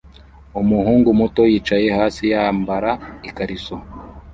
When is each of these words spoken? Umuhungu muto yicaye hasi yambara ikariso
Umuhungu 0.61 1.09
muto 1.19 1.41
yicaye 1.51 1.87
hasi 1.97 2.23
yambara 2.33 2.91
ikariso 3.27 3.75